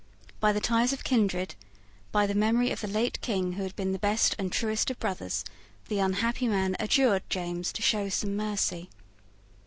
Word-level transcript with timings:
By 0.39 0.51
the 0.51 0.59
ties 0.59 0.93
of 0.93 1.03
kindred, 1.03 1.53
by 2.11 2.25
the 2.25 2.33
memory 2.33 2.71
of 2.71 2.81
the 2.81 2.87
late 2.87 3.21
King, 3.21 3.51
who 3.51 3.61
had 3.61 3.75
been 3.75 3.91
the 3.91 3.99
best 3.99 4.35
and 4.39 4.51
truest 4.51 4.89
of 4.89 4.97
brothers, 4.97 5.45
the 5.89 5.99
unhappy 5.99 6.47
man 6.47 6.75
adjured 6.79 7.21
James 7.29 7.71
to 7.73 7.83
show 7.83 8.09
some 8.09 8.35
mercy. 8.35 8.89